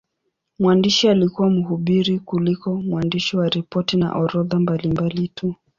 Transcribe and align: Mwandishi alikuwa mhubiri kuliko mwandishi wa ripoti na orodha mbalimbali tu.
Mwandishi 0.59 1.09
alikuwa 1.09 1.49
mhubiri 1.49 2.19
kuliko 2.19 2.75
mwandishi 2.75 3.37
wa 3.37 3.49
ripoti 3.49 3.97
na 3.97 4.13
orodha 4.15 4.59
mbalimbali 4.59 5.27
tu. 5.27 5.55